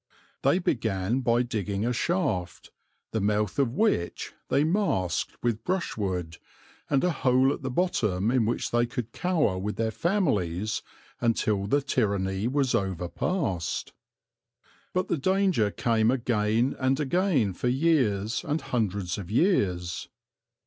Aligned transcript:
They 0.41 0.57
began 0.57 1.19
by 1.21 1.43
digging 1.43 1.85
a 1.85 1.93
shaft, 1.93 2.71
the 3.11 3.21
mouth 3.21 3.59
of 3.59 3.75
which 3.75 4.33
they 4.49 4.63
masked 4.63 5.35
with 5.43 5.63
brushwood, 5.63 6.37
and 6.89 7.03
a 7.03 7.11
hole 7.11 7.53
at 7.53 7.61
the 7.61 7.69
bottom 7.69 8.31
in 8.31 8.47
which 8.47 8.71
they 8.71 8.87
could 8.87 9.11
cower 9.11 9.59
with 9.59 9.75
their 9.75 9.91
families 9.91 10.81
until 11.19 11.67
the 11.67 11.83
tyranny 11.83 12.47
was 12.47 12.73
overpast. 12.73 13.93
But 14.91 15.07
the 15.07 15.19
danger 15.19 15.69
came 15.69 16.09
again 16.09 16.75
and 16.79 16.99
again 16.99 17.53
for 17.53 17.67
years 17.67 18.43
and 18.43 18.59
hundreds 18.59 19.19
of 19.19 19.29
years. 19.29 20.09